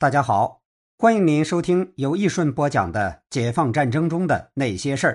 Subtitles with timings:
[0.00, 0.62] 大家好，
[0.96, 5.12] 欢迎您收听由易顺播讲的《解放战争中的那些事儿》。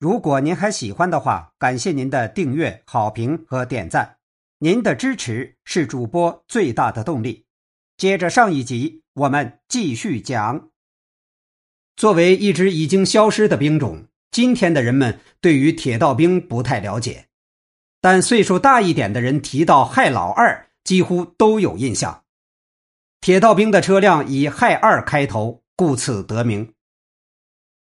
[0.00, 4.16] 如果您还喜欢的话，感谢您的订阅、好评和点赞，
[4.58, 7.46] 您的支持是主播最大的动力。
[7.96, 10.70] 接着上一集，我们继续讲。
[11.94, 17.26] 作为一支已经消失的兵种，今天的人们对于铁道兵不太了解，
[18.00, 22.24] 但岁数大一点的人提到“亥老二”，几乎都有印象。
[23.20, 26.72] 铁道兵的车辆以“亥二”开头，故此得名。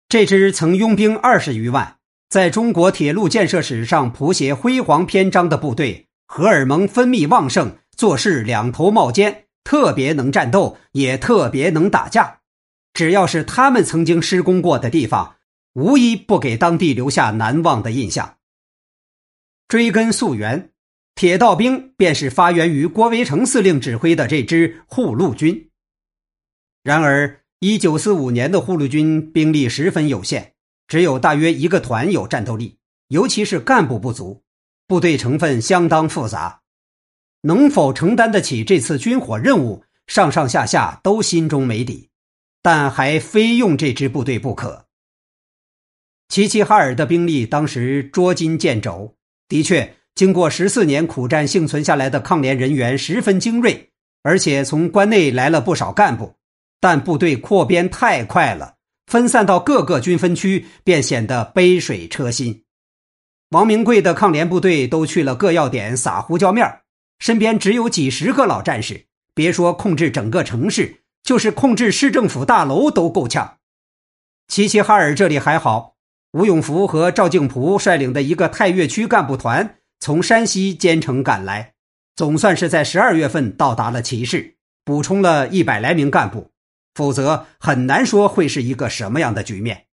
[0.09, 1.99] 这支曾拥兵二十余万，
[2.31, 12.41] 在中国铁路建设史上谱写辉煌篇章的部队，荷尔蒙分泌旺盛，做事两头冒尖，特别能战斗，也特别能打架。
[12.95, 15.37] 只要是他们曾经施工过的地方，
[15.75, 18.37] 无一不给当地留下难忘的印象。
[19.69, 20.71] 追根溯源。
[21.19, 25.69] 铁道兵便是发源于郭维成司令指挥的这支护路军。
[26.85, 30.53] 然而，一九四五年的护路军兵力十分有限，
[30.87, 34.45] 只有大约一个团有战斗力，尤其是干部不足，
[34.87, 36.61] 部队成分相当复杂，
[37.41, 42.11] 能否承担得起这次军火任务，上上下下都心中没底，
[42.63, 44.87] 但还非用这支部队不可。
[46.29, 49.17] 齐齐哈尔的兵力当时捉襟见肘，
[49.49, 49.97] 的确。
[50.19, 53.91] 经过十四年苦战幸存下来的抗联人员十分精锐，
[54.25, 56.35] 而且从关内来了不少干部，
[56.81, 58.75] 但部队扩编太快了，
[59.07, 62.65] 分散到各个军分区便显得杯水车薪。
[63.51, 66.81] 王明贵的抗联部队都去了各要点撒胡椒面
[67.21, 73.59] 身边只有几十个老战士，别说控制整个城市，就是控制市政府大楼都够呛。
[74.49, 75.95] 齐齐哈尔这里还好，
[76.33, 79.77] 吴永福和赵静璞率领的一个太岳区干部团。
[80.01, 81.75] 从山西兼程赶来，
[82.17, 86.51] 总算是在十二月份到达了齐市，补充了一百来名干部，
[86.95, 89.87] 否则很难说会是一个什么样的局面。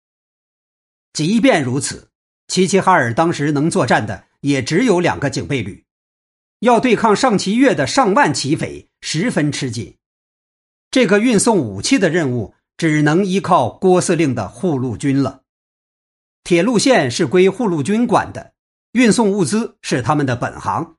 [1.13, 2.11] 即便如此，
[2.49, 5.85] 齐齐哈尔当时能作战的也只有两个警备旅，
[6.61, 9.97] 要对抗上齐越的上万齐匪，十分吃紧。
[10.91, 15.43] 这个运送武器的任务只能依靠郭司令的护路军了。
[16.43, 18.54] 铁路线是归护路军管的。
[18.95, 20.95] 运送物资是他们的本行，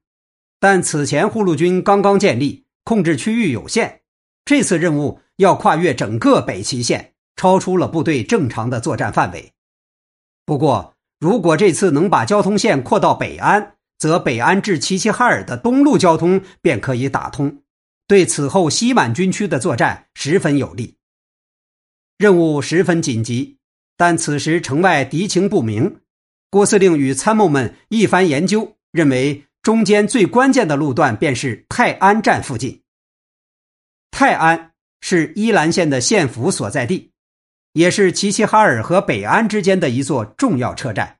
[0.59, 4.01] 但此前护路军刚刚建立，控制区域有限，
[4.43, 9.53] 这次任务要跨越整个北齐线，超出了部队正常的作战范围。
[10.45, 17.61] 不过，如果这次能把交通线扩到北安，则北安至齐齐哈尔的东路交通便可以打通，
[18.07, 20.97] 对此后西满军区的作战十分有利。
[22.17, 23.57] 任务十分紧急，
[23.95, 26.01] 但此时城外敌情不明。
[26.55, 32.81] 郭司令与参谋们一番研究，认为中间最关键的路段便是泰安站附近。
[34.09, 34.71] 泰安
[35.01, 37.11] 是伊兰县的县府所在地，
[37.73, 41.17] 也是齐齐哈尔和北安之间的一座重要车站。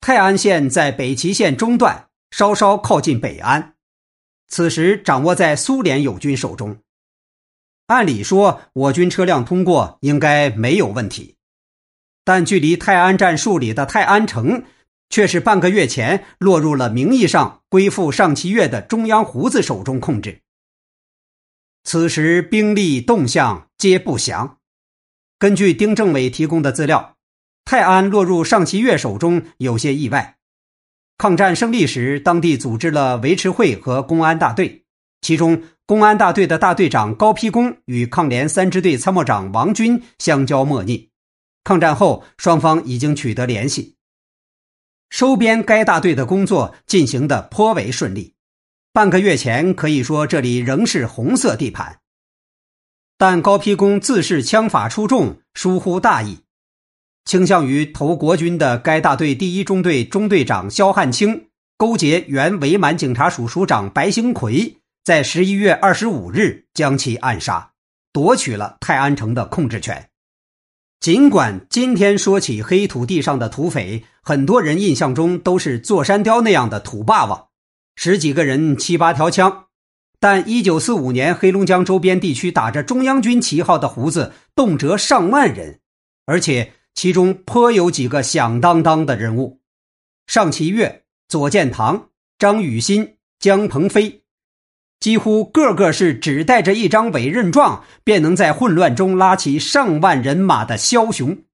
[0.00, 3.74] 泰安县在北齐线中段，稍稍靠近北安，
[4.48, 6.78] 此时掌握在苏联友军手中。
[7.88, 11.35] 按理说，我军车辆通过应该没有问题。
[12.26, 14.64] 但距离泰安站数里的泰安城，
[15.08, 20.40] 却是半个月前落入了名义上归附上七月的中央胡子手中控制。
[21.84, 24.58] 此时兵力动向皆不详。
[25.38, 27.14] 根据丁政委提供的资料，
[27.64, 30.38] 泰安落入上七月手中有些意外。
[31.18, 34.82] 抗战胜利时，当地组织了维持会和公安大队，
[35.20, 41.10] 其中公安大队的大队长高丕公与抗联三支队参谋长王军相交莫逆。
[41.66, 43.96] 抗战后，双方已经取得联系，
[45.10, 48.36] 收编该大队的工作进行的颇为顺利。
[48.92, 51.98] 半个月前，可以说这里仍是红色地盘。
[53.18, 56.38] 但高丕公自恃枪法出众，疏忽大意，
[57.24, 67.72] 倾向于投国军的该大队第一中队中队长肖汉清，勾结原伪满警察署署长白兴奎，在十一月二十五日将其暗杀，
[68.12, 70.08] 夺取了泰安城的控制权。
[71.06, 77.46] 尽管今天说起黑土地上的土匪，很多人印象中都是座山雕那样的土霸王，
[77.94, 79.66] 十几个人七八条枪，
[80.18, 85.78] 但一九四五年黑龙江周边地区打着中央军旗号的胡子，动辄上万人，
[86.24, 89.60] 而且其中颇有几个响当当的人物，
[90.26, 94.24] 尚其岳、左建堂、张雨欣、江鹏飞。
[95.06, 101.44] 几乎个个是只带着一张委任状，便能在混乱中拉起上万人马的枭雄。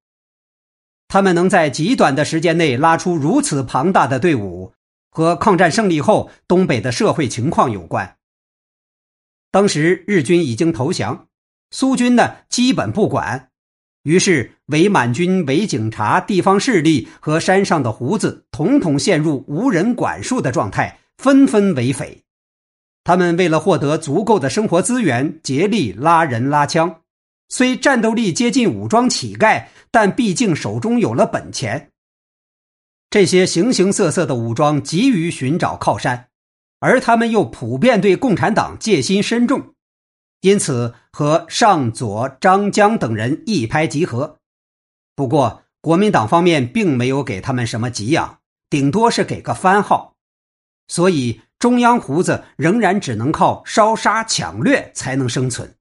[1.07, 4.73] 他们能在极短的时间内拉出如此庞大的队伍，
[5.11, 8.15] 和抗战胜利后东北的社会情况有关。
[9.51, 11.27] 当时日军已经投降，
[11.69, 13.49] 苏军呢基本不管。
[14.01, 22.22] 于是，伪满军、伪警察、地方势力和山上的胡子，统统陷入无人管束的状态，纷纷为匪。
[23.03, 27.01] 他们为了获得足够的生活资源，竭力拉人拉枪。
[27.49, 31.91] 虽战斗力接近武装乞丐，但毕竟手中有了本钱。
[33.09, 36.29] 这些形形色色的武装急于寻找靠山，
[36.79, 39.73] 而他们又普遍对共产党戒心深重。
[40.41, 44.37] 因此，和上左、张江等人一拍即合。
[45.15, 48.39] 不过，国民党方面并没有给他们什么给养，
[48.69, 50.15] 顶多是给个番号。
[50.87, 55.77] 所以，中央胡子仍然只能靠烧杀抢掠才能生存。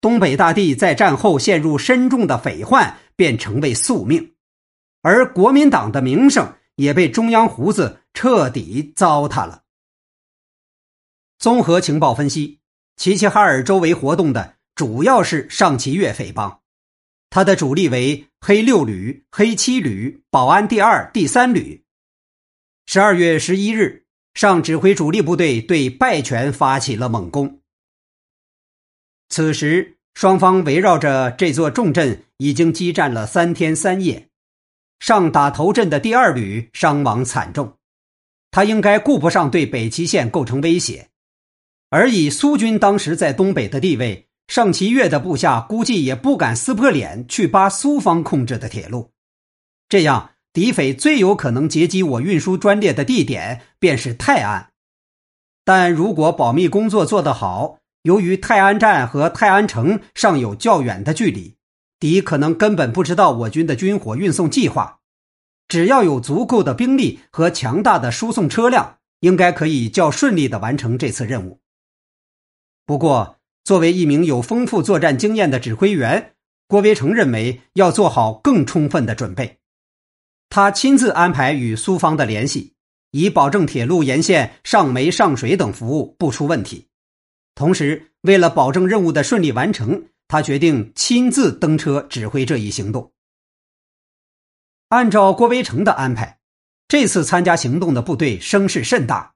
[0.00, 4.32] 东北大地在战后陷入深重的匪患，便成为宿命，
[5.02, 9.64] 而国民党的名声也被中央胡子彻底糟蹋了。
[11.38, 12.60] 综合情报分析。
[12.96, 16.62] 齐齐哈尔周围活动的主要是上齐岳匪帮，
[17.28, 21.84] 他的主力为黑六旅、黑七旅、保安第二、第三旅。
[22.86, 24.05] 十二月十一日，
[24.36, 27.60] 上指挥主力部队对拜泉发起了猛攻。
[29.30, 34.28] 此时，双方围绕着这座重镇已经激战了三天三夜。
[35.00, 37.78] 上打头阵的第二旅伤亡惨重，
[38.50, 41.08] 他应该顾不上对北齐县构成威胁。
[41.88, 49.12] 而以苏军当时在东北的地位，上齐岳的部下估计也不敢撕破脸去扒苏方控制的铁路。
[49.88, 54.70] 这样，敌匪最有可能截击我运输专列的地点便是泰安。
[55.66, 61.56] 但如果保密工作做得好，由于泰安站和泰安城尚有较远的距离，
[62.00, 65.00] 敌可能根本不知道我军的军火运送计划。
[65.68, 71.60] 只要有足够的兵力和强大的输送车辆，应该可以较顺利地完成这次任务。
[72.86, 76.32] 不过，作为一名有丰富作战经验的指挥员，
[76.66, 79.58] 郭维成认为要做好更充分的准备。
[80.56, 82.72] 他亲自安排与苏方的联系，
[83.10, 86.86] 以保证铁路沿线上煤上水等服务不出问题。
[87.54, 93.12] 同时，为了保证任务的顺利完成，他决定亲自登车指挥这一行动。
[94.88, 96.38] 按照郭威成的安排，
[96.88, 99.34] 这次参加行动的部队声势甚大，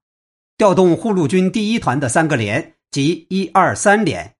[0.56, 2.76] 调动护路军第一团的三个连。
[2.90, 4.36] 即一二三连，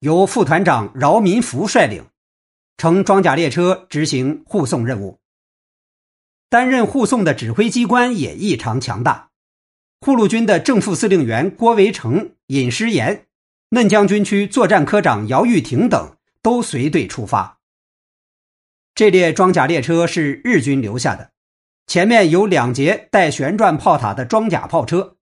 [0.00, 2.04] 由副团长饶民福率领，
[2.76, 5.20] 乘装甲列车执行护送任务。
[6.54, 9.30] 担任护送的指挥机关也异常强大，
[10.00, 13.26] 护路军的正副司令员郭维成、尹师炎、
[13.70, 17.58] 嫩江军区作战科长姚玉婷等都随队出发。
[18.94, 21.32] 这列装甲列车是日军留下的，
[21.88, 25.16] 前面有两节带旋转炮塔的装甲炮车。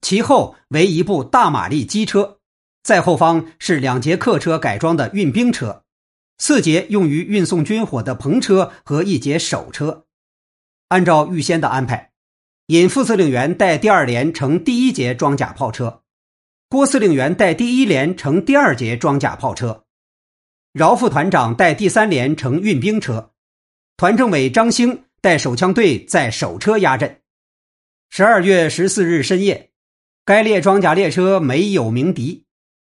[0.00, 2.38] 其后为一部大马力机车，
[2.84, 5.82] 在后方是两节客车改装的运兵车，
[6.38, 10.04] 四节用于运送军火的篷车和一节手车。
[10.88, 12.12] 按照预先的安排，
[12.66, 16.02] 尹副司令员带第二连乘第一节装甲炮车，
[16.68, 19.84] 郭司令员带第一连乘第二节装甲炮车，
[20.72, 23.32] 饶副团长带第三连乘运兵车，
[23.96, 27.20] 团政委张兴带手枪队在手车压阵。
[28.10, 29.66] 十二月十四日深夜。
[30.24, 32.44] 该列装甲列车没有鸣笛，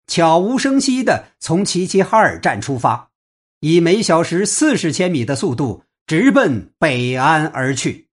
[0.07, 3.11] 悄无声息地从齐齐哈尔站出发，
[3.59, 8.07] 以每小时四十千米的速度直奔北安而去。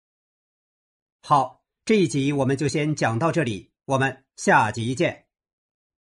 [1.22, 5.23] 好，这一集我们就先讲到这里，我们下集见。